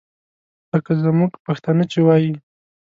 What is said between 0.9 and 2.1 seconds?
زموږ پښتانه چې